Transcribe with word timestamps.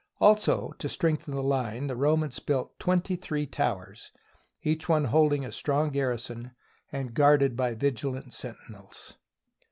Also 0.19 0.71
to 0.79 0.89
strengthen 0.89 1.35
the 1.35 1.43
line, 1.43 1.85
the 1.85 1.95
Romans 1.95 2.39
built 2.39 2.79
twenty 2.79 3.15
three 3.15 3.45
towers, 3.45 4.09
each 4.63 4.89
one 4.89 5.03
holding 5.03 5.45
a 5.45 5.51
strong 5.51 5.91
gar 5.91 6.11
rison 6.15 6.55
and 6.91 7.13
guarded 7.13 7.55
by 7.55 7.75
vigilant 7.75 8.33
sentinels. 8.33 9.17